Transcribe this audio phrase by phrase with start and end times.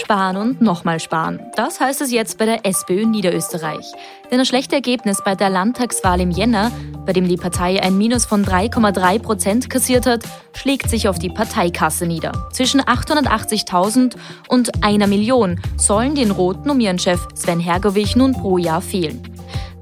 [0.00, 1.40] Sparen, und nochmal sparen.
[1.54, 3.86] Das heißt es jetzt bei der SPÖ Niederösterreich.
[4.30, 6.72] Denn das schlechte Ergebnis bei der Landtagswahl im Jänner,
[7.06, 10.24] bei dem die Partei ein Minus von 3,3 Prozent kassiert hat,
[10.54, 12.48] schlägt sich auf die Parteikasse nieder.
[12.52, 14.16] Zwischen 880.000
[14.48, 19.22] und einer Million sollen den Roten um ihren Chef Sven Hergovich nun pro Jahr fehlen.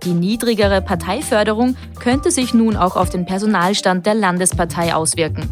[0.05, 5.49] Die niedrigere Parteiförderung könnte sich nun auch auf den Personalstand der Landespartei auswirken.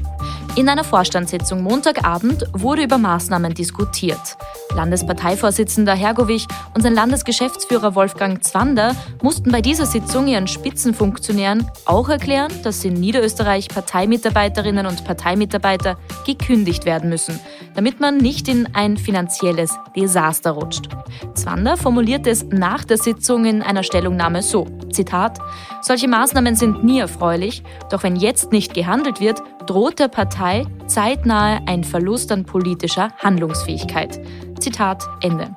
[0.57, 4.39] In einer Vorstandssitzung Montagabend wurde über Maßnahmen diskutiert.
[4.77, 12.53] Landesparteivorsitzender Hergovich und sein Landesgeschäftsführer Wolfgang Zwander mussten bei dieser Sitzung ihren Spitzenfunktionären auch erklären,
[12.63, 17.41] dass in Niederösterreich Parteimitarbeiterinnen und Parteimitarbeiter gekündigt werden müssen,
[17.75, 20.89] damit man nicht in ein finanzielles Desaster rutscht.
[21.35, 25.39] Zwander formuliert es nach der Sitzung in einer Stellungnahme so, Zitat,
[25.83, 31.61] solche Maßnahmen sind nie erfreulich, doch wenn jetzt nicht gehandelt wird, droht der Partei zeitnahe
[31.67, 34.21] ein Verlust an politischer Handlungsfähigkeit.
[34.67, 35.55] Zitat Ende.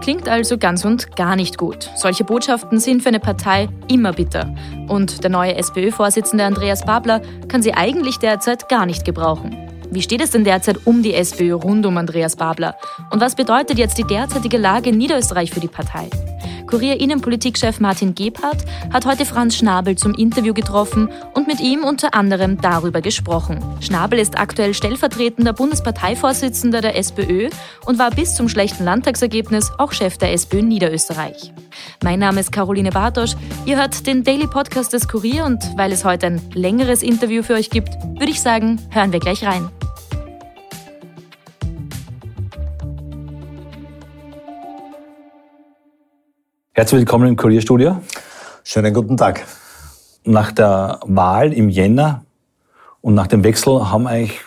[0.00, 1.90] Klingt also ganz und gar nicht gut.
[1.94, 4.54] Solche Botschaften sind für eine Partei immer bitter.
[4.88, 9.54] Und der neue SPÖ-Vorsitzende Andreas Babler kann sie eigentlich derzeit gar nicht gebrauchen.
[9.90, 12.76] Wie steht es denn derzeit um die SPÖ rund um Andreas Babler?
[13.10, 16.10] Und was bedeutet jetzt die derzeitige Lage in Niederösterreich für die Partei?
[16.66, 22.60] Kurier-Innenpolitikchef Martin Gebhardt hat heute Franz Schnabel zum Interview getroffen und mit ihm unter anderem
[22.60, 23.64] darüber gesprochen.
[23.80, 27.48] Schnabel ist aktuell stellvertretender Bundesparteivorsitzender der SPÖ
[27.86, 31.52] und war bis zum schlechten Landtagsergebnis auch Chef der SPÖ Niederösterreich.
[32.04, 33.34] Mein Name ist Caroline Bartosch.
[33.66, 37.54] Ihr hört den Daily Podcast des Kurier und weil es heute ein längeres Interview für
[37.54, 39.68] euch gibt, würde ich sagen, hören wir gleich rein.
[46.72, 48.00] Herzlich willkommen im Kurierstudio.
[48.62, 49.44] Schönen guten Tag.
[50.22, 52.24] Nach der Wahl im Jänner
[53.00, 54.38] und nach dem Wechsel haben eigentlich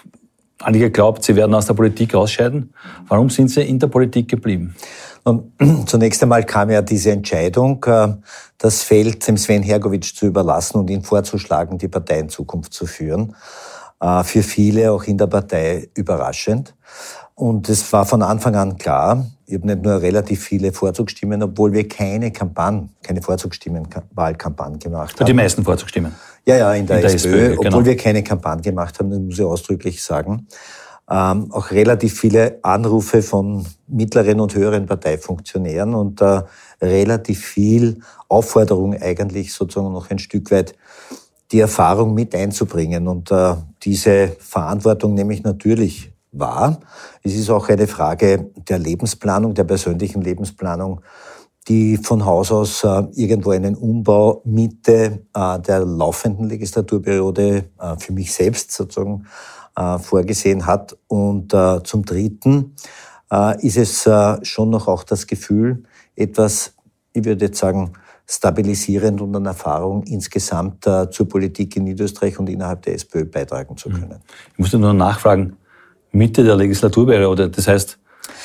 [0.63, 2.73] alle geglaubt, Sie werden aus der Politik ausscheiden.
[3.07, 4.75] Warum sind Sie in der Politik geblieben?
[5.23, 5.51] Und
[5.88, 8.09] zunächst einmal kam ja diese Entscheidung, äh,
[8.57, 12.85] das Feld dem Sven Hergovic zu überlassen und ihn vorzuschlagen, die Partei in Zukunft zu
[12.85, 13.35] führen.
[13.99, 16.73] Äh, für viele auch in der Partei überraschend.
[17.35, 21.73] Und es war von Anfang an klar, ich habe nicht nur relativ viele Vorzugsstimmen, obwohl
[21.73, 25.25] wir keine Kampagne, keine Vorzugsstimmenwahlkampagne gemacht haben.
[25.25, 26.13] Die meisten Vorzugsstimmen?
[26.46, 27.68] Ja, ja, in der, in der SPÖ, SPÖ genau.
[27.68, 30.47] obwohl wir keine Kampagne gemacht haben, das muss ich ausdrücklich sagen.
[31.09, 36.41] Ähm, auch relativ viele Anrufe von mittleren und höheren Parteifunktionären und äh,
[36.81, 40.74] relativ viel Aufforderung eigentlich sozusagen noch ein Stück weit
[41.52, 43.08] die Erfahrung mit einzubringen.
[43.08, 46.79] Und äh, diese Verantwortung nehme ich natürlich wahr.
[47.23, 51.02] Es ist auch eine Frage der Lebensplanung, der persönlichen Lebensplanung,
[51.67, 58.13] die von Haus aus äh, irgendwo einen Umbau Mitte äh, der laufenden Legislaturperiode äh, für
[58.13, 59.25] mich selbst sozusagen
[59.75, 60.97] äh, vorgesehen hat.
[61.07, 62.75] Und äh, zum Dritten
[63.31, 64.09] äh, ist es
[64.47, 65.83] schon noch auch das Gefühl,
[66.16, 66.73] etwas,
[67.13, 67.93] ich würde jetzt sagen,
[68.28, 73.89] stabilisierend und an Erfahrung insgesamt zur Politik in Niederösterreich und innerhalb der SPÖ beitragen zu
[73.89, 74.22] können.
[74.53, 75.57] Ich musste nur nachfragen,
[76.13, 77.49] Mitte der Legislaturperiode.
[77.49, 77.99] Das heißt,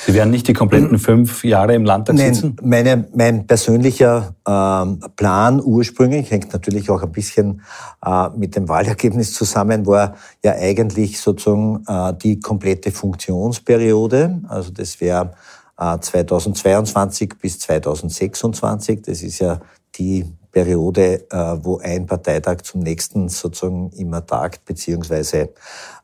[0.05, 2.55] Sie werden nicht die kompletten fünf Jahre im Landtag Nein, sitzen?
[2.61, 7.61] Meine, mein persönlicher ähm, Plan ursprünglich hängt natürlich auch ein bisschen
[8.05, 14.41] äh, mit dem Wahlergebnis zusammen, war ja eigentlich sozusagen äh, die komplette Funktionsperiode.
[14.47, 15.33] Also das wäre
[15.77, 19.01] äh, 2022 bis 2026.
[19.01, 19.59] Das ist ja
[19.95, 25.49] die Periode, äh, wo ein Parteitag zum nächsten sozusagen immer tagt beziehungsweise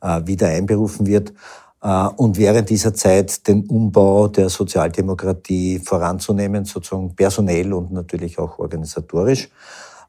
[0.01, 1.33] äh, wieder einberufen wird.
[1.83, 8.57] Äh, und während dieser Zeit den Umbau der Sozialdemokratie voranzunehmen, sozusagen personell und natürlich auch
[8.57, 9.49] organisatorisch.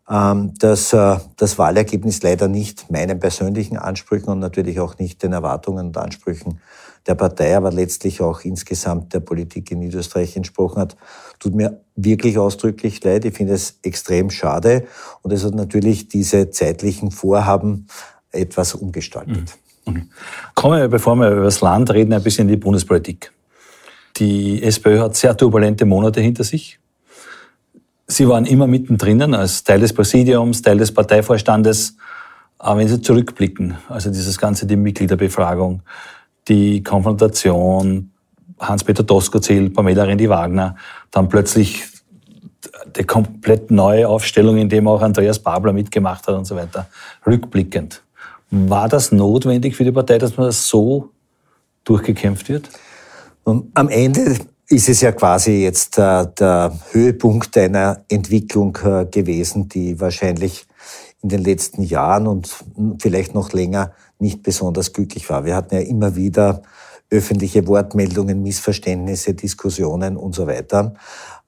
[0.06, 5.86] Ähm, dass das Wahlergebnis leider nicht meinen persönlichen Ansprüchen und natürlich auch nicht den Erwartungen
[5.86, 6.60] und Ansprüchen
[7.06, 10.96] der Partei, aber letztlich auch insgesamt der Politik in Niederösterreich entsprochen hat,
[11.38, 13.24] tut mir wirklich ausdrücklich leid.
[13.24, 14.86] Ich finde es extrem schade
[15.22, 17.86] und es hat natürlich diese zeitlichen Vorhaben
[18.30, 19.36] etwas umgestaltet.
[19.36, 19.63] Mhm.
[20.54, 23.32] Kommen wir, bevor wir über das Land reden, ein bisschen in die Bundespolitik.
[24.16, 26.78] Die SPÖ hat sehr turbulente Monate hinter sich.
[28.06, 31.96] Sie waren immer mittendrin als Teil des Präsidiums, Teil des Parteivorstandes.
[32.58, 35.82] Aber wenn Sie zurückblicken, also dieses ganze, die Mitgliederbefragung,
[36.48, 38.10] die Konfrontation,
[38.60, 40.76] Hans-Peter Doskozil, Pamela Rendi-Wagner,
[41.10, 41.84] dann plötzlich
[42.96, 46.86] die komplett neue Aufstellung, in dem auch Andreas Babler mitgemacht hat und so weiter,
[47.26, 48.02] rückblickend.
[48.56, 51.10] War das notwendig für die Partei, dass man das so
[51.82, 52.70] durchgekämpft wird?
[53.44, 54.36] Am Ende
[54.68, 60.66] ist es ja quasi jetzt äh, der Höhepunkt einer Entwicklung äh, gewesen, die wahrscheinlich
[61.20, 62.54] in den letzten Jahren und
[63.00, 65.44] vielleicht noch länger nicht besonders glücklich war.
[65.44, 66.62] Wir hatten ja immer wieder
[67.10, 70.94] öffentliche Wortmeldungen, Missverständnisse, Diskussionen und so weiter.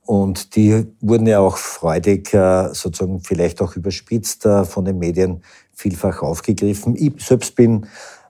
[0.04, 5.42] Und die wurden ja auch freudig, äh, sozusagen vielleicht auch überspitzt von den Medien
[5.76, 6.96] vielfach aufgegriffen.
[6.96, 7.86] Ich selbst bin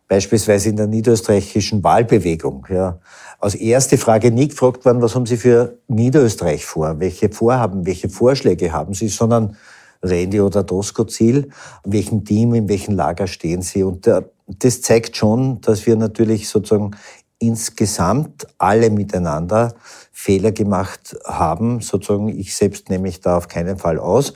[0.09, 2.99] beispielsweise in der niederösterreichischen Wahlbewegung, ja,
[3.39, 7.01] als erste Frage nie gefragt worden, was haben Sie für Niederösterreich vor?
[7.01, 9.09] Welche Vorhaben, welche Vorschläge haben Sie?
[9.09, 9.57] Sondern
[10.03, 11.51] Randy oder Tosco Ziel,
[11.85, 13.83] in welchem Team, in welchem Lager stehen Sie?
[13.83, 16.93] Und äh, das zeigt schon, dass wir natürlich sozusagen
[17.39, 19.75] insgesamt alle miteinander
[20.13, 21.81] Fehler gemacht haben.
[21.81, 24.35] Sozusagen, ich selbst nehme mich da auf keinen Fall aus.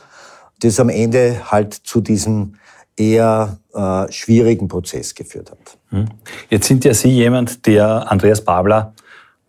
[0.60, 2.56] Das am Ende halt zu diesem
[3.00, 5.78] eher äh, schwierigen Prozess geführt hat.
[5.88, 6.06] Hm.
[6.50, 8.92] Jetzt sind ja Sie jemand, der Andreas Babler,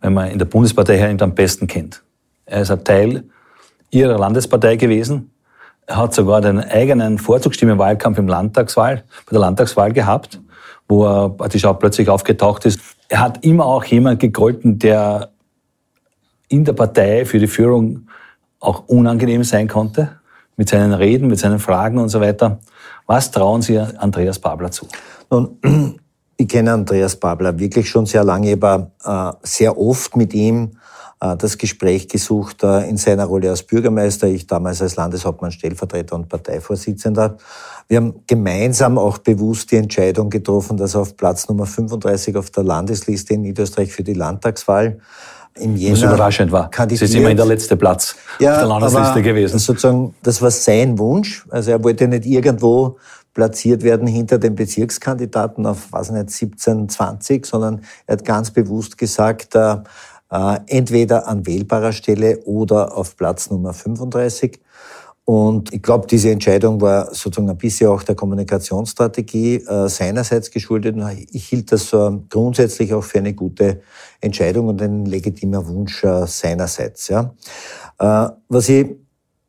[0.00, 2.02] wenn man in der Bundespartei her am besten kennt.
[2.46, 3.24] Er ist ein Teil
[3.90, 5.30] Ihrer Landespartei gewesen.
[5.86, 10.40] Er hat sogar den eigenen Vorzugsstimmenwahlkampf im Landtagswahl, bei der Landtagswahl gehabt,
[10.88, 12.80] wo er praktisch auch plötzlich aufgetaucht ist.
[13.08, 15.30] Er hat immer auch jemand gegolten, der
[16.48, 18.08] in der Partei für die Führung
[18.60, 20.21] auch unangenehm sein konnte,
[20.56, 22.58] mit seinen Reden, mit seinen Fragen und so weiter.
[23.06, 24.86] Was trauen Sie Andreas Babler zu?
[25.30, 25.58] Nun,
[26.36, 30.72] ich kenne Andreas Babler wirklich schon sehr lange, aber äh, sehr oft mit ihm
[31.22, 36.16] äh, das Gespräch gesucht äh, in seiner Rolle als Bürgermeister, ich damals als Landeshauptmann, Stellvertreter
[36.16, 37.36] und Parteivorsitzender.
[37.88, 42.50] Wir haben gemeinsam auch bewusst die Entscheidung getroffen, dass er auf Platz Nummer 35 auf
[42.50, 44.98] der Landesliste in Niederösterreich für die Landtagswahl
[45.58, 46.70] im Jänner Was überraschend war.
[46.88, 49.58] Sie ist immer in der letzte Platz ja, auf der Landesliste gewesen.
[49.58, 51.44] Sozusagen, das war sein Wunsch.
[51.50, 52.98] Also er wollte nicht irgendwo
[53.34, 58.98] platziert werden hinter den Bezirkskandidaten auf, was nicht, 17, 20, sondern er hat ganz bewusst
[58.98, 59.76] gesagt, äh,
[60.30, 64.60] äh, entweder an wählbarer Stelle oder auf Platz Nummer 35.
[65.24, 70.96] Und ich glaube, diese Entscheidung war sozusagen ein bisschen auch der Kommunikationsstrategie äh, seinerseits geschuldet.
[71.30, 73.82] Ich hielt das äh, grundsätzlich auch für eine gute
[74.20, 77.08] Entscheidung und ein legitimer Wunsch äh, seinerseits.
[77.08, 77.34] Ja.
[77.98, 78.96] Äh, was ich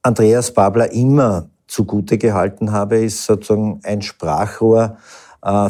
[0.03, 4.97] Andreas Babler immer zugute gehalten habe, ist sozusagen ein Sprachrohr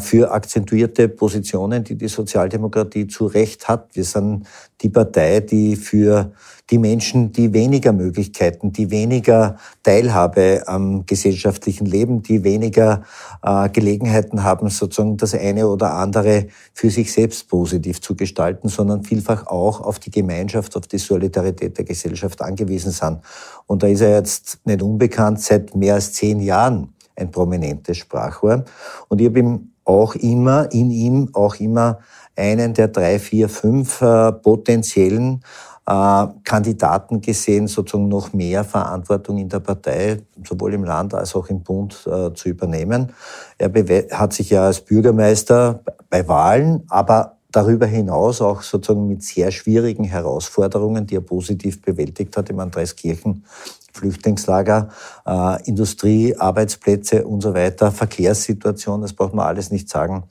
[0.01, 3.95] für akzentuierte Positionen, die die Sozialdemokratie zu Recht hat.
[3.95, 4.45] Wir sind
[4.81, 6.31] die Partei, die für
[6.69, 13.03] die Menschen, die weniger Möglichkeiten, die weniger Teilhabe am gesellschaftlichen Leben, die weniger
[13.41, 19.03] äh, Gelegenheiten haben, sozusagen das eine oder andere für sich selbst positiv zu gestalten, sondern
[19.03, 23.19] vielfach auch auf die Gemeinschaft, auf die Solidarität der Gesellschaft angewiesen sind.
[23.67, 28.65] Und da ist er jetzt nicht unbekannt seit mehr als zehn Jahren ein prominentes Sprachrohr.
[29.07, 31.99] Und ich habe ihm auch immer, in ihm auch immer
[32.35, 35.43] einen der drei, vier, fünf äh, potenziellen
[35.85, 41.47] äh, Kandidaten gesehen, sozusagen noch mehr Verantwortung in der Partei, sowohl im Land als auch
[41.49, 43.11] im Bund äh, zu übernehmen.
[43.57, 43.71] Er
[44.17, 50.03] hat sich ja als Bürgermeister bei Wahlen, aber darüber hinaus auch sozusagen mit sehr schwierigen
[50.03, 53.45] Herausforderungen, die er positiv bewältigt hat im Andreskirchen
[53.93, 54.89] Flüchtlingslager,
[55.25, 60.23] äh, Industrie, Arbeitsplätze und so weiter, Verkehrssituation, das braucht man alles nicht sagen.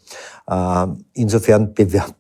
[0.49, 2.15] Äh, insofern bewährt,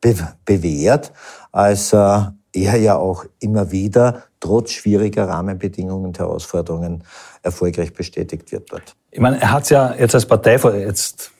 [0.44, 1.12] bewährt
[1.50, 2.20] als äh,
[2.54, 7.02] er ja auch immer wieder trotz schwieriger Rahmenbedingungen und Herausforderungen
[7.42, 8.94] erfolgreich bestätigt wird dort.
[9.10, 11.30] Ich meine, er hat es ja jetzt als Parteivorsitzender, jetzt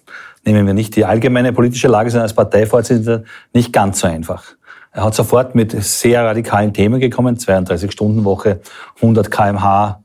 [0.45, 4.45] nehmen wir nicht die allgemeine politische Lage, sondern als Parteivorsitzender nicht ganz so einfach.
[4.93, 8.61] Er hat sofort mit sehr radikalen Themen gekommen, 32-Stunden-Woche,
[8.97, 10.03] 100 kmh,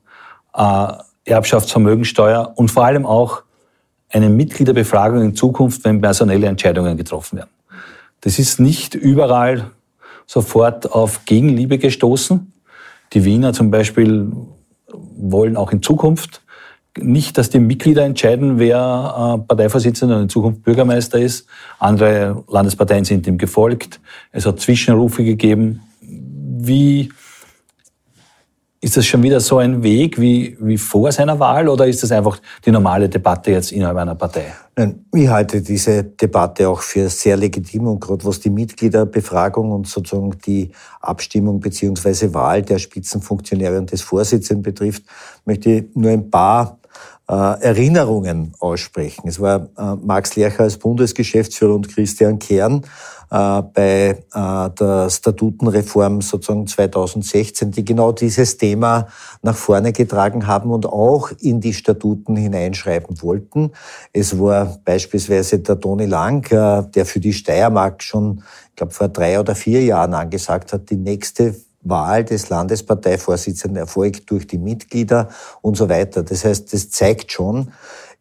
[1.25, 3.43] Erbschaftsvermögensteuer und vor allem auch
[4.09, 7.49] eine Mitgliederbefragung in Zukunft, wenn personelle Entscheidungen getroffen werden.
[8.21, 9.71] Das ist nicht überall
[10.25, 12.53] sofort auf Gegenliebe gestoßen.
[13.13, 14.31] Die Wiener zum Beispiel
[15.17, 16.41] wollen auch in Zukunft
[17.01, 21.47] nicht, dass die Mitglieder entscheiden, wer äh, Parteivorsitzender und in Zukunft Bürgermeister ist.
[21.79, 23.99] Andere Landesparteien sind ihm gefolgt.
[24.31, 25.81] Es hat Zwischenrufe gegeben.
[26.01, 27.09] Wie
[28.79, 32.11] ist das schon wieder so ein Weg wie, wie vor seiner Wahl oder ist das
[32.11, 34.53] einfach die normale Debatte jetzt innerhalb einer Partei?
[34.75, 39.87] Nein, ich halte diese Debatte auch für sehr legitim und gerade was die Mitgliederbefragung und
[39.87, 45.03] sozusagen die Abstimmung beziehungsweise Wahl der Spitzenfunktionäre und des Vorsitzenden betrifft,
[45.45, 46.77] möchte ich nur ein paar
[47.33, 49.27] Erinnerungen aussprechen.
[49.27, 52.83] Es war äh, Max Lercher als Bundesgeschäftsführer und Christian Kern
[53.29, 59.07] äh, bei äh, der Statutenreform sozusagen 2016, die genau dieses Thema
[59.41, 63.71] nach vorne getragen haben und auch in die Statuten hineinschreiben wollten.
[64.13, 69.09] Es war beispielsweise der Toni Lang, äh, der für die Steiermark schon, ich glaube vor
[69.09, 75.29] drei oder vier Jahren angesagt hat, die nächste Wahl des Landesparteivorsitzenden erfolgt durch die Mitglieder
[75.61, 76.23] und so weiter.
[76.23, 77.71] Das heißt, das zeigt schon,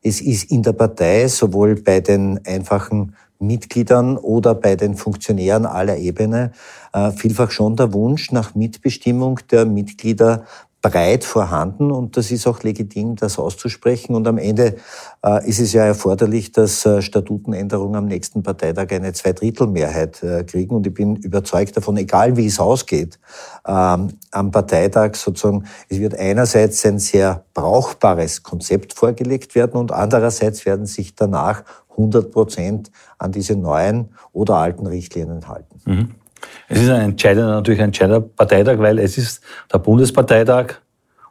[0.03, 5.97] es ist in der Partei sowohl bei den einfachen Mitgliedern oder bei den Funktionären aller
[5.99, 6.53] Ebene
[6.93, 10.45] äh, vielfach schon der Wunsch nach Mitbestimmung der Mitglieder
[10.89, 14.15] breit vorhanden und das ist auch legitim, das auszusprechen.
[14.15, 14.77] Und am Ende
[15.25, 20.75] äh, ist es ja erforderlich, dass äh, Statutenänderungen am nächsten Parteitag eine Zweidrittelmehrheit äh, kriegen.
[20.77, 23.19] Und ich bin überzeugt davon, egal wie es ausgeht,
[23.67, 30.67] ähm, am Parteitag sozusagen, es wird einerseits ein sehr brauchbares Konzept vorgelegt werden und andererseits
[30.67, 35.81] werden sich danach 100 Prozent an diese neuen oder alten Richtlinien halten.
[35.85, 36.15] Mhm.
[36.69, 39.43] Es ist ein entscheidender, natürlich ein entscheidender Parteitag, weil es ist
[39.73, 40.75] der Bundesparteitag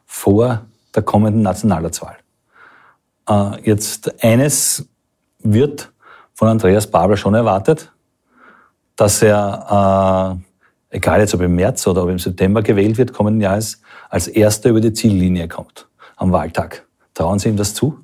[0.06, 0.64] vor
[0.94, 2.16] der kommenden Nationalratswahl.
[3.28, 4.88] Äh, jetzt eines
[5.40, 5.92] wird
[6.34, 7.92] von Andreas Babel schon erwartet,
[8.96, 10.38] dass er,
[10.90, 14.28] äh, egal jetzt ob im März oder ob im September gewählt wird, kommenden Jahres, als
[14.28, 16.86] erster über die Ziellinie kommt am Wahltag.
[17.12, 17.98] Trauen Sie ihm das zu?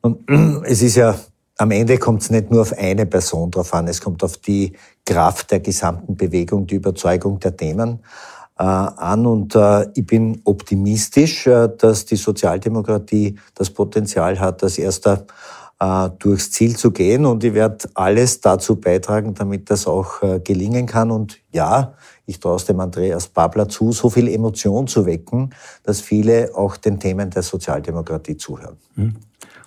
[0.00, 0.30] Und
[0.64, 1.16] es ist ja
[1.60, 4.72] am Ende kommt es nicht nur auf eine Person drauf an, es kommt auf die
[5.04, 8.00] Kraft der gesamten Bewegung, die Überzeugung der Themen
[8.58, 9.26] äh, an.
[9.26, 15.26] Und äh, ich bin optimistisch, äh, dass die Sozialdemokratie das Potenzial hat, als erster
[15.78, 17.26] äh, durchs Ziel zu gehen.
[17.26, 21.10] Und ich werde alles dazu beitragen, damit das auch äh, gelingen kann.
[21.10, 21.92] Und ja,
[22.24, 25.50] ich traue es dem Andreas Babler zu, so viel Emotion zu wecken,
[25.82, 28.78] dass viele auch den Themen der Sozialdemokratie zuhören.
[28.94, 29.16] Mhm.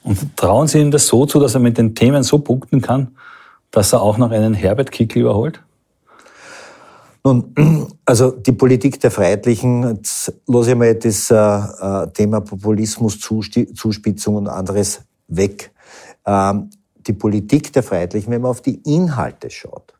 [0.04, 3.16] Und trauen Sie ihm das so zu, dass er mit den Themen so punkten kann,
[3.72, 5.62] dass er auch noch einen Herbert Kickl überholt?
[7.24, 13.20] Nun, also die Politik der Freiheitlichen, jetzt lasse ich mal das äh, äh Thema Populismus,
[13.20, 15.72] Zuspitzung und anderes weg.
[16.26, 16.70] Ähm,
[17.08, 19.94] die Politik der Freiheitlichen, wenn man auf die Inhalte schaut,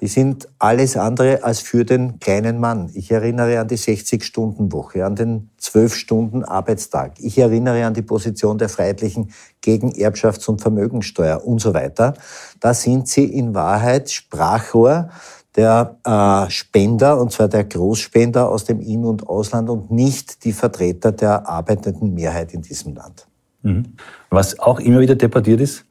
[0.00, 2.90] die sind alles andere als für den kleinen Mann.
[2.92, 7.14] Ich erinnere an die 60-Stunden-Woche, an den 12-Stunden-Arbeitstag.
[7.18, 12.12] Ich erinnere an die Position der Freiheitlichen gegen Erbschafts- und Vermögensteuer und so weiter.
[12.60, 15.08] Da sind sie in Wahrheit Sprachrohr
[15.56, 20.52] der äh, Spender, und zwar der Großspender aus dem In- und Ausland und nicht die
[20.52, 23.26] Vertreter der arbeitenden Mehrheit in diesem Land.
[23.62, 23.94] Mhm.
[24.28, 25.86] Was auch immer wieder debattiert ist,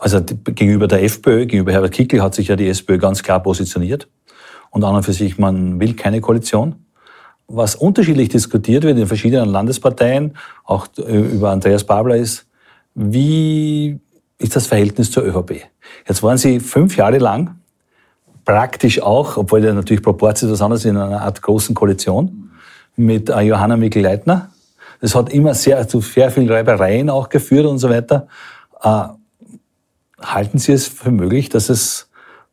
[0.00, 4.08] also gegenüber der FPÖ, gegenüber Herbert Kickl hat sich ja die SPÖ ganz klar positioniert.
[4.70, 6.86] Und an und für sich, man will keine Koalition.
[7.48, 12.46] Was unterschiedlich diskutiert wird in verschiedenen Landesparteien, auch über Andreas Babler ist,
[12.94, 13.98] wie
[14.38, 15.66] ist das Verhältnis zur ÖVP?
[16.08, 17.56] Jetzt waren Sie fünf Jahre lang
[18.44, 22.50] praktisch auch, obwohl ja natürlich Proportionen was anderes in einer Art großen Koalition
[22.96, 24.50] mit äh, Johanna Mikl-Leitner.
[25.00, 28.28] Das hat immer sehr zu sehr vielen Reibereien auch geführt und so weiter.
[30.20, 32.08] Äh, Halten Sie es für möglich, dass es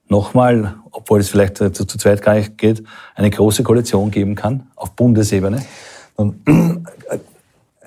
[0.07, 2.83] nochmal, obwohl es vielleicht zu, zu zweit gar nicht geht,
[3.15, 5.65] eine große Koalition geben kann auf Bundesebene?
[6.15, 6.41] Und,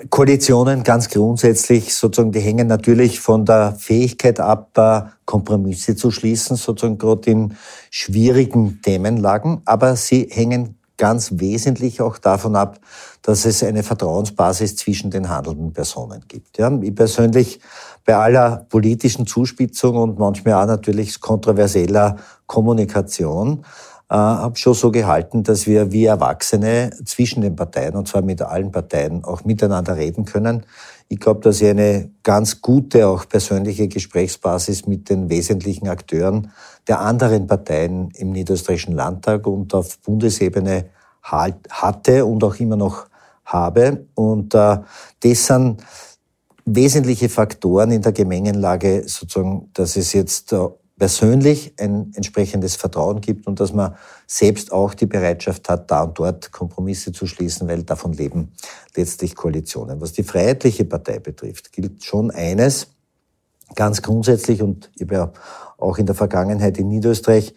[0.09, 6.57] Koalitionen ganz grundsätzlich sozusagen, die hängen natürlich von der Fähigkeit ab, äh, Kompromisse zu schließen,
[6.57, 7.57] sozusagen gerade in
[7.91, 12.79] schwierigen Themenlagen, aber sie hängen ganz wesentlich auch davon ab,
[13.23, 16.59] dass es eine Vertrauensbasis zwischen den handelnden Personen gibt.
[16.59, 17.59] Ja, ich persönlich
[18.05, 22.17] bei aller politischen Zuspitzung und manchmal auch natürlich kontroverseller
[22.47, 23.65] Kommunikation
[24.11, 28.43] äh, habe schon so gehalten, dass wir wie Erwachsene zwischen den Parteien, und zwar mit
[28.43, 30.67] allen Parteien, auch miteinander reden können.
[31.13, 36.53] Ich glaube, dass ich eine ganz gute, auch persönliche Gesprächsbasis mit den wesentlichen Akteuren
[36.87, 40.91] der anderen Parteien im Niederösterreichischen Landtag und auf Bundesebene
[41.25, 43.09] halt, hatte und auch immer noch
[43.45, 44.07] habe.
[44.15, 44.79] Und äh,
[45.19, 45.83] das sind
[46.65, 50.59] wesentliche Faktoren in der Gemengenlage, sozusagen, dass es jetzt äh,
[51.01, 56.19] persönlich ein entsprechendes Vertrauen gibt und dass man selbst auch die Bereitschaft hat, da und
[56.19, 58.53] dort Kompromisse zu schließen, weil davon leben
[58.95, 60.03] letztlich Koalitionen.
[60.03, 62.89] Was die Freiheitliche Partei betrifft, gilt schon eines,
[63.75, 65.33] ganz grundsätzlich, und ich habe ja
[65.79, 67.55] auch in der Vergangenheit in Niederösterreich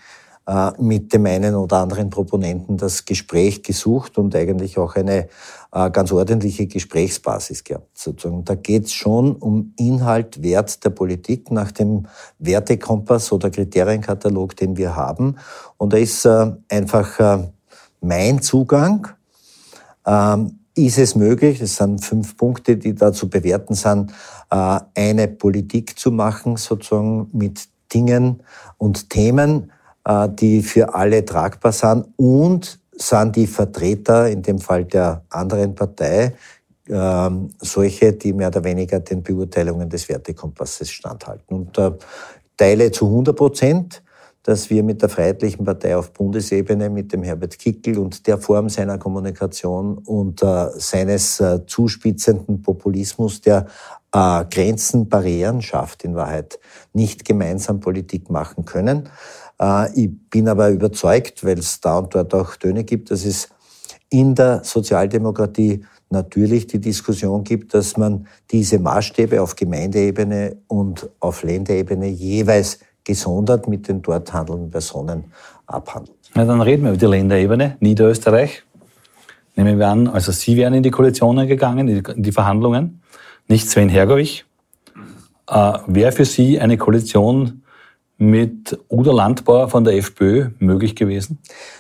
[0.77, 5.29] mit dem einen oder anderen Proponenten das Gespräch gesucht und eigentlich auch eine
[5.71, 7.97] äh, ganz ordentliche Gesprächsbasis gehabt.
[7.97, 8.43] Sozusagen.
[8.43, 12.07] Da geht es schon um Inhalt, Wert der Politik nach dem
[12.39, 15.37] Wertekompass oder Kriterienkatalog, den wir haben.
[15.77, 17.43] Und da ist äh, einfach
[18.01, 19.07] mein Zugang.
[20.05, 24.11] Ähm, ist es möglich, es sind fünf Punkte, die da zu bewerten sind,
[24.49, 28.41] eine Politik zu machen, sozusagen mit Dingen
[28.79, 34.85] und Themen, äh, die für alle tragbar sind und sind die Vertreter, in dem Fall
[34.85, 36.33] der anderen Partei,
[36.89, 41.55] ähm, solche, die mehr oder weniger den Beurteilungen des Wertekompasses standhalten.
[41.55, 41.91] Und äh,
[42.57, 44.03] teile zu 100 Prozent
[44.43, 48.67] dass wir mit der Freiheitlichen Partei auf Bundesebene, mit dem Herbert Kickel und der Form
[48.67, 53.67] seiner Kommunikation und äh, seines äh, zuspitzenden Populismus, der
[54.11, 56.59] äh, Grenzen, Barrieren schafft, in Wahrheit
[56.91, 59.09] nicht gemeinsam Politik machen können.
[59.59, 63.49] Äh, ich bin aber überzeugt, weil es da und dort auch Töne gibt, dass es
[64.09, 71.43] in der Sozialdemokratie natürlich die Diskussion gibt, dass man diese Maßstäbe auf Gemeindeebene und auf
[71.43, 75.25] Länderebene jeweils gesondert mit den dort handelnden Personen
[75.65, 76.17] abhandelt.
[76.35, 78.63] Na, dann reden wir über die Länderebene, Niederösterreich.
[79.55, 83.01] Nehmen wir an, also Sie wären in die Koalitionen gegangen, in die Verhandlungen,
[83.47, 84.45] nicht Sven Hergovich.
[85.47, 87.62] Äh, Wäre für Sie eine Koalition
[88.17, 91.39] mit Udo Landbauer von der FPÖ möglich gewesen?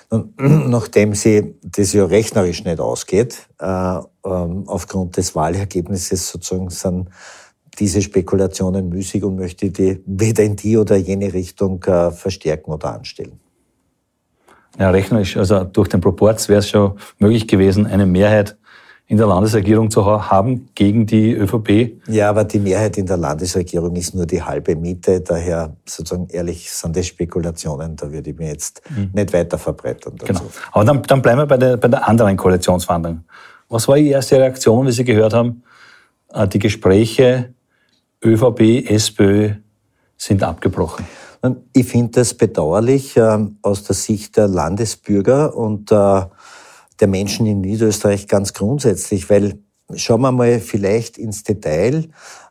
[0.09, 7.09] Und nachdem sie das ja rechnerisch nicht ausgeht, äh, ähm, aufgrund des Wahlergebnisses sozusagen sind
[7.79, 12.93] diese Spekulationen müßig und möchte die weder in die oder jene Richtung äh, verstärken oder
[12.93, 13.39] anstellen.
[14.77, 18.57] Ja, rechnerisch, also durch den Proporz wäre es schon möglich gewesen, eine Mehrheit
[19.07, 22.01] in der Landesregierung zu haben gegen die ÖVP.
[22.07, 25.21] Ja, aber die Mehrheit in der Landesregierung ist nur die halbe Miete.
[25.21, 27.95] Daher sozusagen ehrlich sind das Spekulationen.
[27.95, 29.11] Da würde ich mir jetzt mhm.
[29.13, 30.13] nicht weiter verbreitern.
[30.17, 30.33] Dazu.
[30.33, 30.51] Genau.
[30.71, 33.23] Aber dann, dann bleiben wir bei der, bei der anderen Koalitionsverhandlung.
[33.67, 35.63] Was war Ihre erste Reaktion, wie Sie gehört haben,
[36.33, 37.53] äh, die Gespräche
[38.23, 39.55] ÖVP, SPÖ
[40.15, 41.05] sind abgebrochen?
[41.73, 46.21] Ich finde das bedauerlich äh, aus der Sicht der Landesbürger und äh,
[46.99, 49.59] der Menschen in Niederösterreich ganz grundsätzlich, weil
[49.95, 52.07] schauen wir mal vielleicht ins Detail,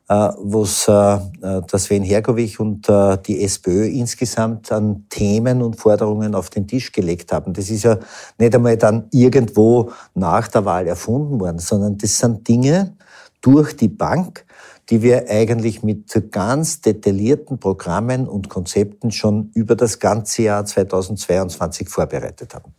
[0.09, 2.87] äh, was äh, äh, der Sven Hergovich und
[3.27, 7.53] die SPÖ insgesamt an Themen und Forderungen auf den Tisch gelegt haben.
[7.55, 7.99] Das ist ja
[8.39, 12.97] nicht einmal dann irgendwo nach der Wahl erfunden worden, sondern das sind Dinge
[13.41, 14.45] durch die Bank,
[14.91, 21.89] die wir eigentlich mit ganz detaillierten Programmen und Konzepten schon über das ganze Jahr 2022
[21.89, 22.75] vorbereitet haben.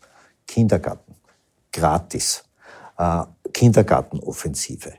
[0.45, 1.12] Kindergarten,
[1.73, 2.43] gratis,
[2.97, 4.93] äh, Kindergartenoffensive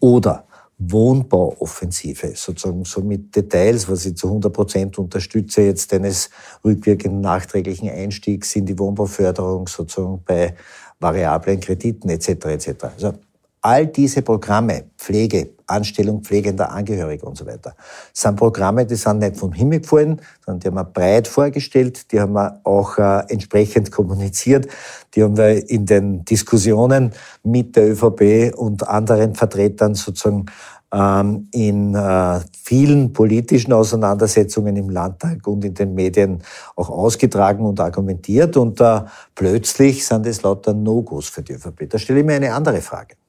[0.00, 0.46] oder
[0.78, 6.30] Wohnbauoffensive, sozusagen so mit Details, was ich zu 100 Prozent unterstütze, jetzt eines
[6.64, 10.54] rückwirkenden nachträglichen Einstiegs in die Wohnbauförderung, sozusagen bei
[10.98, 12.28] variablen Krediten etc.
[12.46, 12.84] etc.
[12.94, 13.12] Also
[13.60, 17.74] All diese Programme, Pflege, Anstellung pflegender Angehörige und so weiter,
[18.12, 22.20] sind Programme, die sind nicht vom Himmel gefallen, sondern die haben wir breit vorgestellt, die
[22.20, 24.68] haben wir auch äh, entsprechend kommuniziert,
[25.14, 30.46] die haben wir in den Diskussionen mit der ÖVP und anderen Vertretern sozusagen
[30.92, 36.42] ähm, in äh, vielen politischen Auseinandersetzungen im Landtag und in den Medien
[36.76, 39.02] auch ausgetragen und argumentiert und äh,
[39.34, 41.88] plötzlich sind es lauter No-Gos für die ÖVP.
[41.88, 43.19] Da stelle ich mir eine andere Frage.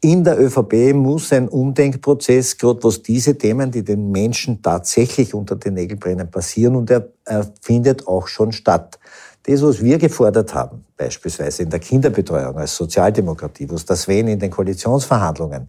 [0.00, 5.56] In der ÖVP muss ein Umdenkprozess, gerade was diese Themen, die den Menschen tatsächlich unter
[5.56, 9.00] den Nägeln brennen, passieren und er, er findet auch schon statt.
[9.42, 14.38] Das, was wir gefordert haben, beispielsweise in der Kinderbetreuung als Sozialdemokratie, was das Sven in
[14.38, 15.68] den Koalitionsverhandlungen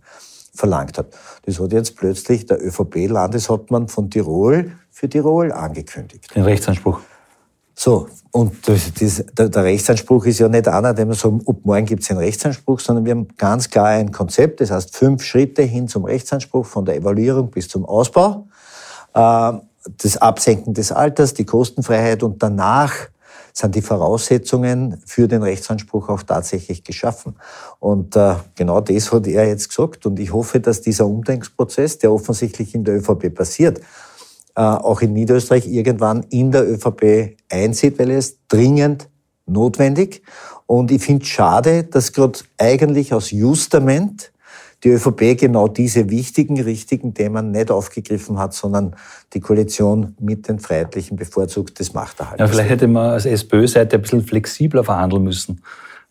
[0.54, 1.08] verlangt hat,
[1.46, 6.36] das hat jetzt plötzlich der ÖVP-Landeshauptmann von Tirol für Tirol angekündigt.
[6.36, 7.00] Den Rechtsanspruch.
[7.82, 11.86] So, und das, das, der, Rechtsanspruch ist ja nicht einer, dem wir sagen, ob morgen
[11.86, 15.62] gibt es einen Rechtsanspruch, sondern wir haben ganz klar ein Konzept, das heißt fünf Schritte
[15.62, 18.50] hin zum Rechtsanspruch, von der Evaluierung bis zum Ausbau,
[19.14, 19.54] äh,
[19.98, 22.94] das Absenken des Alters, die Kostenfreiheit und danach
[23.54, 27.38] sind die Voraussetzungen für den Rechtsanspruch auch tatsächlich geschaffen.
[27.80, 30.06] Und äh, genau das hat er jetzt gesagt.
[30.06, 33.80] Und ich hoffe, dass dieser Umdenkungsprozess, der offensichtlich in der ÖVP passiert,
[34.60, 39.10] auch in Niederösterreich irgendwann in der ÖVP einzieht, weil ist dringend
[39.46, 40.22] notwendig.
[40.66, 44.32] Und ich finde es schade, dass gerade eigentlich aus Justament
[44.84, 48.96] die ÖVP genau diese wichtigen, richtigen Themen nicht aufgegriffen hat, sondern
[49.34, 52.40] die Koalition mit den Freiheitlichen bevorzugt das Machterhalten.
[52.40, 55.62] Ja, vielleicht hätte man als SPÖ-Seite ein bisschen flexibler verhandeln müssen,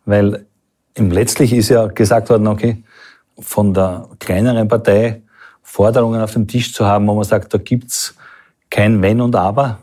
[0.04, 0.44] weil
[0.94, 2.82] im letztlich ist ja gesagt worden, okay,
[3.38, 5.22] von der kleineren Partei
[5.62, 8.14] Forderungen auf dem Tisch zu haben, wo man sagt, da gibt's
[8.70, 9.78] kein Wenn und Aber?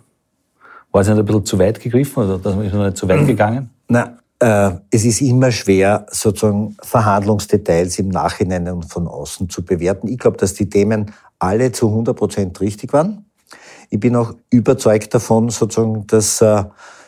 [0.92, 3.70] War es nicht ein bisschen zu weit gegriffen oder ist man nicht zu weit gegangen?
[3.88, 10.08] Na, äh, es ist immer schwer, sozusagen Verhandlungsdetails im Nachhinein und von außen zu bewerten.
[10.08, 13.26] Ich glaube, dass die Themen alle zu 100 Prozent richtig waren.
[13.90, 16.64] Ich bin auch überzeugt davon, sozusagen, dass äh,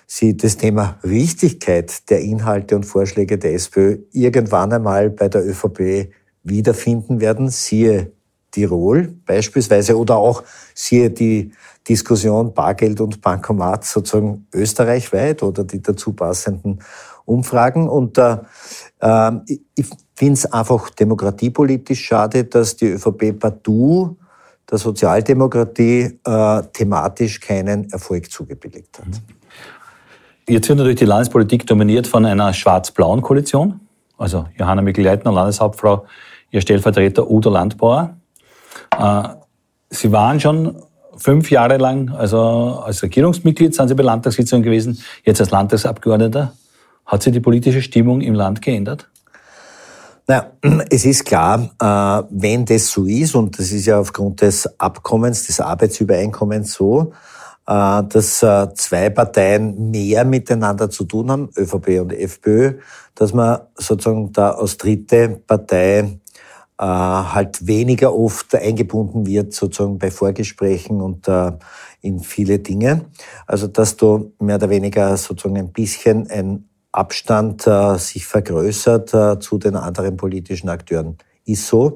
[0.10, 6.14] Sie das Thema Richtigkeit der Inhalte und Vorschläge der SPÖ irgendwann einmal bei der ÖVP
[6.44, 7.50] wiederfinden werden.
[7.50, 8.14] Siehe
[8.58, 10.44] Tirol beispielsweise oder auch
[10.74, 11.52] siehe die
[11.88, 16.80] Diskussion Bargeld und Bankomat sozusagen österreichweit oder die dazu passenden
[17.26, 17.88] Umfragen.
[17.88, 18.38] Und äh,
[19.00, 19.32] äh,
[19.76, 24.18] ich finde es einfach demokratiepolitisch schade, dass die ÖVP partout
[24.70, 29.22] der Sozialdemokratie äh, thematisch keinen Erfolg zugebilligt hat.
[30.50, 33.82] Jetzt wird natürlich die Landespolitik dominiert von einer schwarz-blauen Koalition.
[34.18, 36.06] Also Johanna Mikl-Leitner, Landeshauptfrau,
[36.52, 38.17] ihr Stellvertreter Udo Landbauer.
[38.98, 39.24] Äh,
[39.90, 40.84] Sie waren schon
[41.16, 42.40] fünf Jahre lang, also
[42.84, 46.54] als Regierungsmitglied sind Sie bei Landtagssitzungen gewesen, jetzt als Landtagsabgeordneter.
[47.06, 49.10] Hat sich die politische Stimmung im Land geändert?
[50.28, 50.52] Na,
[50.90, 55.48] es ist klar, äh, wenn das so ist, und das ist ja aufgrund des Abkommens,
[55.48, 57.14] des Arbeitsübereinkommens so,
[57.66, 62.74] äh, dass zwei Parteien mehr miteinander zu tun haben, ÖVP und FPÖ,
[63.16, 66.20] dass man sozusagen da als dritte Partei
[66.80, 71.28] halt weniger oft eingebunden wird, sozusagen bei Vorgesprächen und
[72.02, 73.06] in viele Dinge.
[73.46, 79.40] Also dass du mehr oder weniger sozusagen ein bisschen ein Abstand äh, sich vergrößert äh,
[79.40, 81.18] zu den anderen politischen Akteuren.
[81.46, 81.96] Ist so.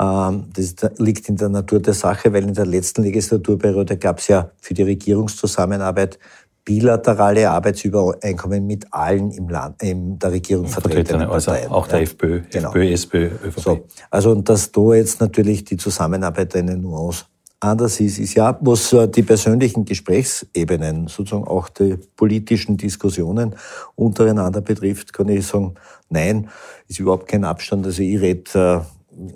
[0.00, 4.28] Ähm, das liegt in der Natur der Sache, weil in der letzten Legislaturperiode gab es
[4.28, 6.18] ja für die Regierungszusammenarbeit
[6.68, 11.70] bilaterale Arbeitsübereinkommen mit allen im Land, in der Regierung vertretenen also Parteien.
[11.70, 12.04] auch der ja.
[12.04, 12.68] FPÖ, genau.
[12.68, 13.60] FPÖ, SPÖ, ÖVP.
[13.60, 17.24] So, also und dass da jetzt natürlich die Zusammenarbeit eine Nuance
[17.58, 23.54] anders ist, ist ja, was äh, die persönlichen Gesprächsebenen, sozusagen auch die politischen Diskussionen
[23.94, 25.74] untereinander betrifft, kann ich sagen,
[26.10, 26.50] nein,
[26.86, 27.86] ist überhaupt kein Abstand.
[27.86, 28.80] Also ich rede, äh,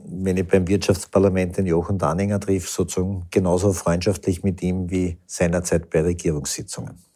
[0.05, 5.89] wenn ich beim Wirtschaftsparlament den Jochen Danninger triff, sozusagen genauso freundschaftlich mit ihm wie seinerzeit
[5.89, 7.12] bei Regierungssitzungen.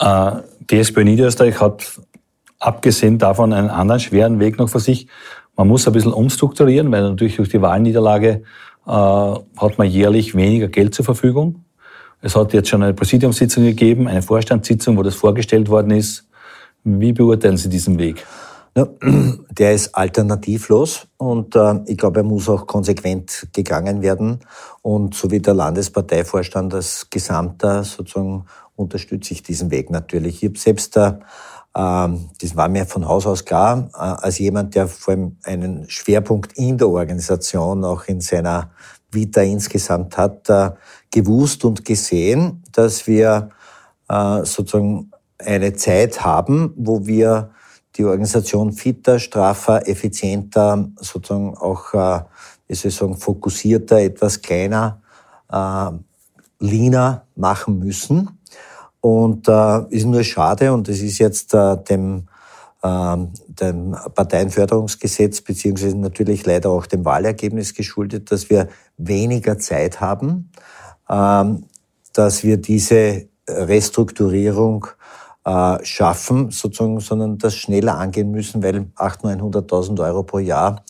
[0.00, 0.32] Äh,
[0.70, 2.00] SPÖ Niederösterreich hat
[2.58, 5.08] abgesehen davon einen anderen schweren Weg noch vor sich.
[5.56, 8.42] Man muss ein bisschen umstrukturieren, weil natürlich durch die Wahlniederlage
[8.86, 11.64] äh, hat man jährlich weniger Geld zur Verfügung.
[12.20, 16.28] Es hat jetzt schon eine Präsidiumssitzung gegeben, eine Vorstandssitzung, wo das vorgestellt worden ist.
[16.84, 18.24] Wie beurteilen Sie diesen Weg?
[19.50, 24.40] Der ist alternativlos und äh, ich glaube, er muss auch konsequent gegangen werden.
[24.82, 28.44] Und so wie der Landesparteivorstand als Gesamter sozusagen
[28.78, 30.42] unterstütze ich diesen Weg natürlich.
[30.42, 31.14] Ich habe selbst äh,
[31.78, 35.88] ähm, das war mir von Haus aus klar, äh, als jemand, der vor allem einen
[35.88, 38.72] Schwerpunkt in der Organisation, auch in seiner
[39.12, 40.70] Vita insgesamt hat, äh,
[41.10, 43.50] gewusst und gesehen, dass wir
[44.10, 47.50] sozusagen eine Zeit haben, wo wir
[47.94, 55.02] die Organisation fitter, straffer, effizienter, sozusagen auch, wie soll ich sagen, fokussierter, etwas kleiner,
[56.58, 58.37] leaner machen müssen.
[59.00, 62.28] Und äh, ist nur schade, und es ist jetzt äh, dem,
[62.82, 70.50] äh, dem Parteienförderungsgesetz beziehungsweise natürlich leider auch dem Wahlergebnis geschuldet, dass wir weniger Zeit haben,
[71.08, 71.44] äh,
[72.12, 74.86] dass wir diese Restrukturierung
[75.44, 80.84] äh, schaffen, sozusagen, sondern das schneller angehen müssen, weil 800.000, 900.000 Euro pro Jahr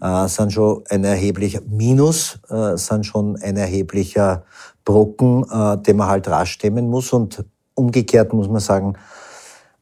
[0.00, 4.44] äh, sind schon ein erheblicher Minus, äh, sind schon ein erheblicher
[4.84, 7.12] Brocken, äh, den man halt rasch stemmen muss.
[7.12, 7.44] Und
[7.80, 8.94] umgekehrt muss man sagen,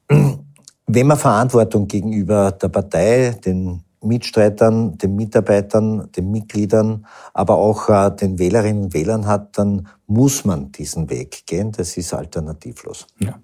[0.87, 8.11] wenn man Verantwortung gegenüber der Partei, den Mitstreitern, den Mitarbeitern, den Mitgliedern, aber auch äh,
[8.15, 11.73] den Wählerinnen und Wählern hat, dann muss man diesen Weg gehen.
[11.73, 13.07] Das ist alternativlos.
[13.19, 13.39] Ja.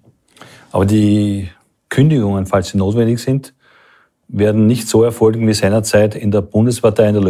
[0.71, 1.49] Aber die
[1.89, 3.53] Kündigungen, falls sie notwendig sind,
[4.27, 7.23] werden nicht so erfolgen wie seinerzeit in der Bundespartei in der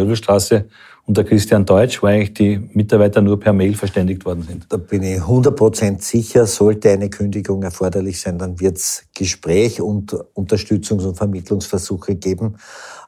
[1.06, 4.66] Löwelstraße unter Christian Deutsch, wo eigentlich die Mitarbeiter nur per Mail verständigt worden sind.
[4.68, 10.12] Da bin ich 100% sicher, sollte eine Kündigung erforderlich sein, dann wird es Gespräch und
[10.34, 12.56] Unterstützungs- und Vermittlungsversuche geben.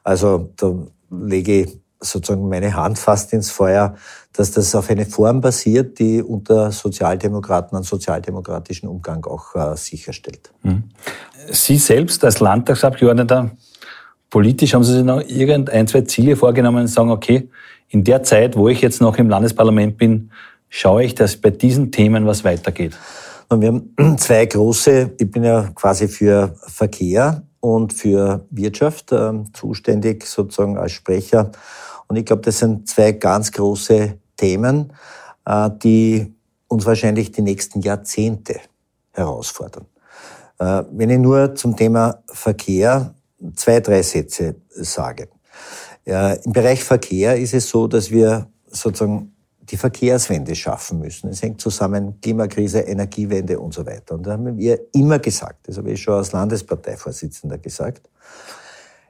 [0.03, 0.73] Also da
[1.11, 3.95] lege ich sozusagen meine Hand fast ins Feuer,
[4.31, 10.53] dass das auf eine Form basiert, die unter Sozialdemokraten einen sozialdemokratischen Umgang auch äh, sicherstellt.
[10.63, 10.83] Mhm.
[11.51, 13.51] Sie selbst als Landtagsabgeordneter,
[14.29, 17.49] politisch haben Sie sich noch irgendein, zwei Ziele vorgenommen und sagen, okay,
[17.89, 20.31] in der Zeit, wo ich jetzt noch im Landesparlament bin,
[20.69, 22.97] schaue ich, dass bei diesen Themen was weitergeht?
[23.49, 29.31] Und wir haben zwei große, ich bin ja quasi für Verkehr und für Wirtschaft äh,
[29.53, 31.51] zuständig, sozusagen als Sprecher.
[32.07, 34.93] Und ich glaube, das sind zwei ganz große Themen,
[35.45, 36.33] äh, die
[36.67, 38.59] uns wahrscheinlich die nächsten Jahrzehnte
[39.11, 39.85] herausfordern.
[40.59, 43.15] Äh, wenn ich nur zum Thema Verkehr
[43.55, 45.29] zwei, drei Sätze sage.
[46.09, 51.29] Ja, Im Bereich Verkehr ist es so, dass wir sozusagen die Verkehrswende schaffen müssen.
[51.29, 54.15] Es hängt zusammen Klimakrise, Energiewende und so weiter.
[54.15, 58.09] Und da haben wir immer gesagt, das habe ich schon als Landesparteivorsitzender gesagt,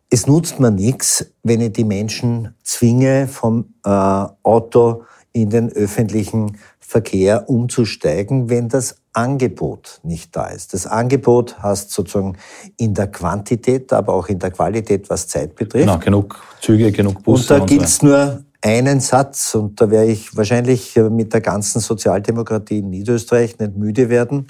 [0.10, 6.58] es nutzt mir nichts, wenn ich die Menschen zwinge, vom äh, Auto in den öffentlichen
[6.82, 10.74] Verkehr umzusteigen, wenn das Angebot nicht da ist.
[10.74, 12.38] Das Angebot heißt sozusagen
[12.78, 15.86] in der Quantität, aber auch in der Qualität, was Zeit betrifft.
[15.86, 17.54] Genau, genug Züge, genug Busse.
[17.54, 18.08] Und da gilt es so.
[18.08, 23.76] nur einen Satz, und da werde ich wahrscheinlich mit der ganzen Sozialdemokratie in Niederösterreich nicht
[23.76, 24.48] müde werden.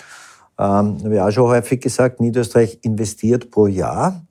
[0.58, 4.26] Ähm, habe ich auch schon häufig gesagt, Niederösterreich investiert pro Jahr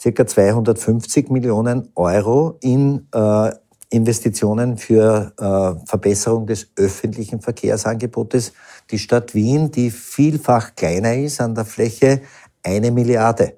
[0.00, 3.50] circa 250 Millionen Euro in äh,
[3.90, 8.52] Investitionen für äh, Verbesserung des öffentlichen Verkehrsangebotes.
[8.90, 12.22] Die Stadt Wien, die vielfach kleiner ist, an der Fläche
[12.62, 13.54] eine Milliarde.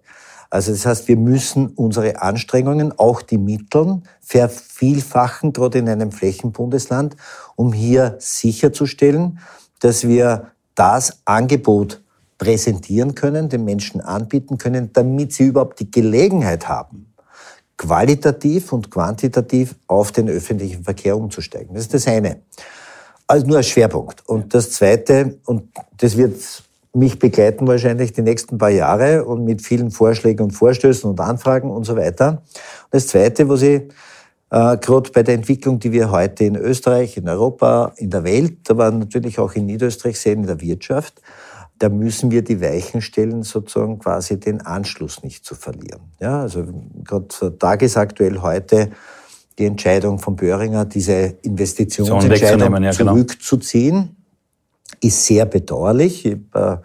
[0.50, 7.16] Also das heißt, wir müssen unsere Anstrengungen, auch die Mittel, vervielfachen, gerade in einem Flächenbundesland,
[7.54, 9.38] um hier sicherzustellen,
[9.78, 12.02] dass wir das Angebot
[12.36, 17.09] präsentieren können, den Menschen anbieten können, damit sie überhaupt die Gelegenheit haben,
[17.80, 21.72] qualitativ und quantitativ auf den öffentlichen Verkehr umzusteigen.
[21.72, 22.42] Das ist das eine.
[23.26, 24.22] Also nur als Schwerpunkt.
[24.28, 26.36] Und das zweite, und das wird
[26.92, 31.70] mich begleiten wahrscheinlich die nächsten paar Jahre und mit vielen Vorschlägen und Vorstößen und Anfragen
[31.70, 32.42] und so weiter.
[32.42, 33.80] Und das Zweite, was ich
[34.50, 38.68] äh, gerade bei der Entwicklung, die wir heute in Österreich, in Europa, in der Welt,
[38.68, 41.22] aber natürlich auch in Niederösterreich sehen, in der Wirtschaft,
[41.80, 46.12] da müssen wir die Weichen stellen, sozusagen quasi den Anschluss nicht zu verlieren.
[46.20, 46.66] Ja, also
[47.02, 48.90] gerade tagesaktuell heute
[49.58, 53.12] die Entscheidung von Böhringer, diese Investitionsentscheidung ja, genau.
[53.12, 54.16] zurückzuziehen
[55.00, 56.26] ist sehr bedauerlich.
[56.26, 56.82] Ich habe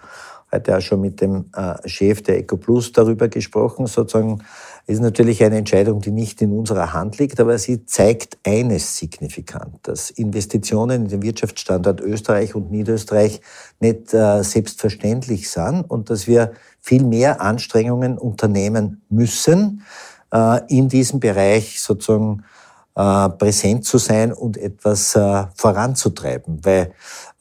[0.52, 3.88] äh, heute auch schon mit dem äh, Chef der EcoPlus darüber gesprochen.
[3.88, 4.44] Sozusagen
[4.88, 9.80] ist natürlich eine Entscheidung, die nicht in unserer Hand liegt, aber sie zeigt eines signifikant,
[9.84, 13.42] dass Investitionen in den Wirtschaftsstandort Österreich und Niederösterreich
[13.80, 19.82] nicht äh, selbstverständlich sind und dass wir viel mehr Anstrengungen unternehmen müssen,
[20.32, 22.44] äh, in diesem Bereich sozusagen
[22.96, 26.64] äh, präsent zu sein und etwas äh, voranzutreiben.
[26.64, 26.94] Weil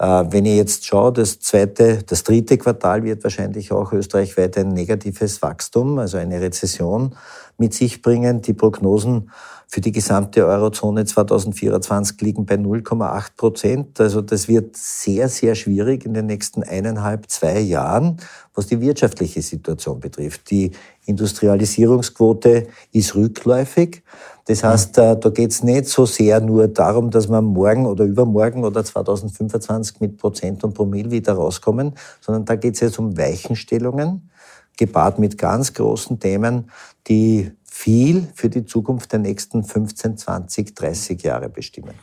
[0.05, 5.41] wenn ich jetzt schaue, das zweite, das dritte Quartal wird wahrscheinlich auch österreichweit ein negatives
[5.43, 7.15] Wachstum, also eine Rezession
[7.59, 8.43] mit sich bringen.
[8.43, 9.31] Die Prognosen
[9.75, 14.01] für die gesamte Eurozone 2024 liegen bei 0,8 Prozent.
[14.01, 18.19] Also das wird sehr, sehr schwierig in den nächsten eineinhalb, zwei Jahren,
[18.55, 20.51] was die wirtschaftliche Situation betrifft.
[20.51, 20.71] Die
[21.07, 24.03] Industrialisierungsquote ist rückläufig.
[24.47, 28.05] Das heißt, äh, da geht es nicht so sehr nur darum, dass wir morgen oder
[28.05, 33.17] übermorgen oder 2025 mit Prozent und Promille wieder rauskommen, sondern da geht es jetzt um
[33.17, 34.31] Weichenstellungen,
[34.77, 36.71] gepaart mit ganz großen Themen,
[37.07, 41.95] die viel für die Zukunft der nächsten 15, 20, 30 Jahre bestimmen.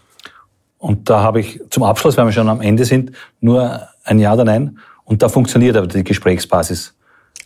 [0.78, 4.34] Und da habe ich zum Abschluss, weil wir schon am Ende sind, nur ein Ja
[4.34, 4.80] oder Nein.
[5.04, 6.94] Und da funktioniert aber die Gesprächsbasis.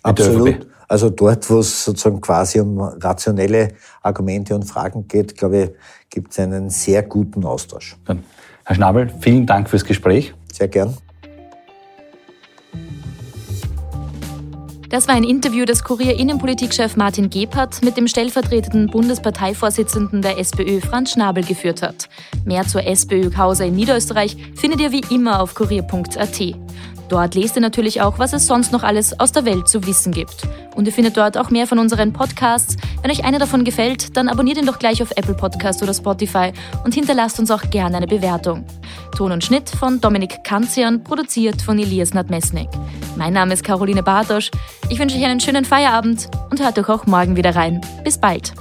[0.04, 0.68] Absolut.
[0.88, 3.70] Also dort, wo es sozusagen quasi um rationelle
[4.02, 5.72] Argumente und Fragen geht, glaube ich,
[6.10, 7.98] gibt es einen sehr guten Austausch.
[8.66, 10.34] Herr Schnabel, vielen Dank fürs Gespräch.
[10.52, 10.98] Sehr gern.
[14.90, 21.12] Das war ein Interview, das Kurier-Innenpolitikchef Martin Gebhardt mit dem stellvertretenden Bundesparteivorsitzenden der SPÖ Franz
[21.12, 22.08] Schnabel geführt hat.
[22.46, 26.42] Mehr zur SPÖ-Causa in Niederösterreich findet ihr wie immer auf kurier.at.
[27.10, 30.12] Dort lest ihr natürlich auch, was es sonst noch alles aus der Welt zu wissen
[30.12, 30.48] gibt.
[30.76, 32.78] Und ihr findet dort auch mehr von unseren Podcasts.
[33.02, 36.52] Wenn euch einer davon gefällt, dann abonniert ihn doch gleich auf Apple Podcast oder Spotify
[36.84, 38.66] und hinterlasst uns auch gerne eine Bewertung.
[39.16, 42.70] Ton und Schnitt von Dominik Kanzian, produziert von Elias Nadmesnik.
[43.16, 44.52] Mein Name ist Caroline Bartosch.
[44.90, 47.82] Ich wünsche euch einen schönen Feierabend und hört euch auch morgen wieder rein.
[48.04, 48.54] Bis bald.